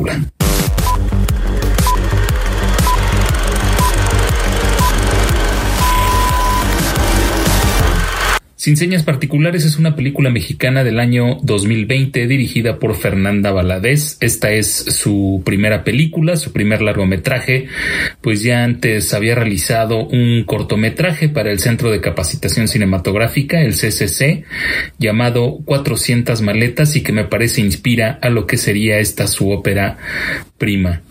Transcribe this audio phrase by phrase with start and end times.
[0.00, 0.37] película.
[8.58, 14.16] Sin señas particulares es una película mexicana del año 2020 dirigida por Fernanda Valadez.
[14.18, 17.68] Esta es su primera película, su primer largometraje,
[18.20, 24.42] pues ya antes había realizado un cortometraje para el Centro de Capacitación Cinematográfica, el CCC,
[24.98, 29.98] llamado 400 maletas y que me parece inspira a lo que sería esta su ópera
[30.58, 31.02] prima.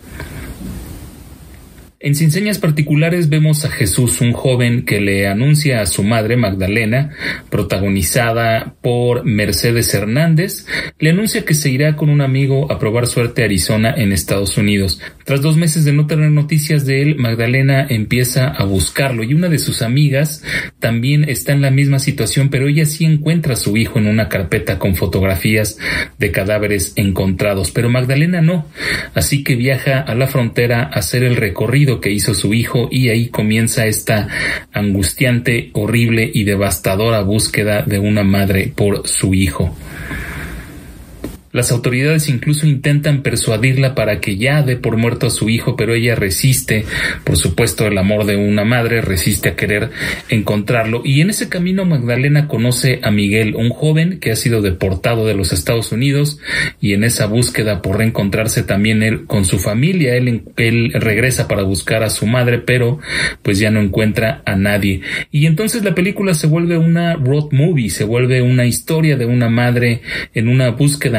[2.00, 6.36] En Sin Señas Particulares vemos a Jesús, un joven que le anuncia a su madre
[6.36, 7.10] Magdalena,
[7.50, 10.64] protagonizada por Mercedes Hernández,
[11.00, 14.56] le anuncia que se irá con un amigo a probar suerte a Arizona en Estados
[14.58, 15.00] Unidos.
[15.28, 19.50] Tras dos meses de no tener noticias de él, Magdalena empieza a buscarlo y una
[19.50, 20.42] de sus amigas
[20.78, 24.30] también está en la misma situación, pero ella sí encuentra a su hijo en una
[24.30, 25.76] carpeta con fotografías
[26.18, 28.68] de cadáveres encontrados, pero Magdalena no,
[29.12, 33.10] así que viaja a la frontera a hacer el recorrido que hizo su hijo y
[33.10, 34.28] ahí comienza esta
[34.72, 39.76] angustiante, horrible y devastadora búsqueda de una madre por su hijo.
[41.58, 45.92] Las autoridades incluso intentan persuadirla para que ya dé por muerto a su hijo, pero
[45.92, 46.84] ella resiste,
[47.24, 49.90] por supuesto, el amor de una madre, resiste a querer
[50.28, 51.02] encontrarlo.
[51.04, 55.34] Y en ese camino Magdalena conoce a Miguel, un joven que ha sido deportado de
[55.34, 56.38] los Estados Unidos,
[56.80, 61.64] y en esa búsqueda por reencontrarse también él con su familia, él, él regresa para
[61.64, 63.00] buscar a su madre, pero
[63.42, 65.00] pues ya no encuentra a nadie.
[65.32, 69.48] Y entonces la película se vuelve una road movie, se vuelve una historia de una
[69.48, 70.02] madre
[70.34, 71.18] en una búsqueda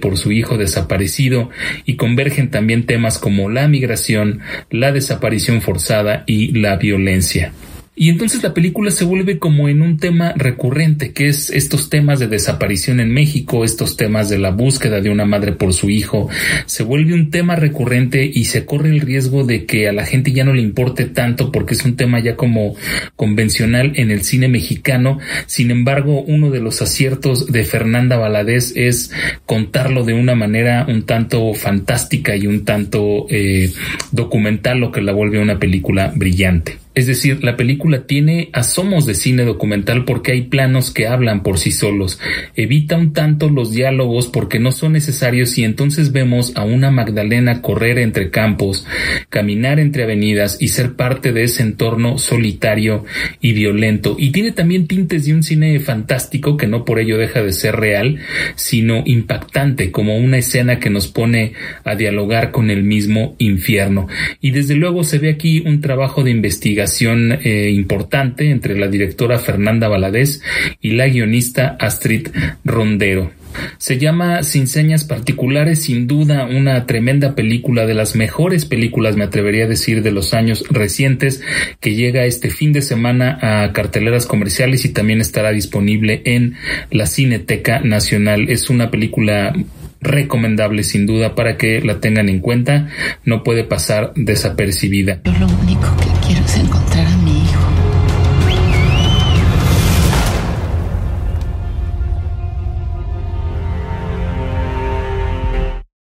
[0.00, 1.50] por su hijo desaparecido
[1.84, 7.52] y convergen también temas como la migración, la desaparición forzada y la violencia.
[7.94, 12.18] Y entonces la película se vuelve como en un tema recurrente, que es estos temas
[12.18, 16.30] de desaparición en México, estos temas de la búsqueda de una madre por su hijo,
[16.64, 20.32] se vuelve un tema recurrente y se corre el riesgo de que a la gente
[20.32, 22.76] ya no le importe tanto porque es un tema ya como
[23.14, 25.18] convencional en el cine mexicano.
[25.44, 29.12] Sin embargo, uno de los aciertos de Fernanda Valadez es
[29.44, 33.70] contarlo de una manera un tanto fantástica y un tanto eh,
[34.12, 36.81] documental, lo que la vuelve una película brillante.
[36.94, 41.58] Es decir, la película tiene asomos de cine documental porque hay planos que hablan por
[41.58, 42.20] sí solos.
[42.54, 47.62] Evita un tanto los diálogos porque no son necesarios y entonces vemos a una Magdalena
[47.62, 48.86] correr entre campos,
[49.30, 53.06] caminar entre avenidas y ser parte de ese entorno solitario
[53.40, 54.16] y violento.
[54.18, 57.76] Y tiene también tintes de un cine fantástico que no por ello deja de ser
[57.76, 58.18] real,
[58.54, 61.54] sino impactante como una escena que nos pone
[61.84, 64.08] a dialogar con el mismo infierno.
[64.42, 69.38] Y desde luego se ve aquí un trabajo de investigación eh, importante entre la directora
[69.38, 70.40] Fernanda Valadez
[70.80, 72.28] y la guionista Astrid
[72.64, 73.30] Rondero.
[73.78, 79.24] Se llama Sin señas particulares, sin duda una tremenda película, de las mejores películas, me
[79.24, 81.42] atrevería a decir, de los años recientes,
[81.80, 86.54] que llega este fin de semana a carteleras comerciales y también estará disponible en
[86.90, 88.48] la Cineteca Nacional.
[88.48, 89.52] Es una película
[90.00, 92.88] recomendable sin duda para que la tengan en cuenta,
[93.24, 95.20] no puede pasar desapercibida.
[95.24, 96.01] lo único
[96.32, 96.81] quiero encontrar.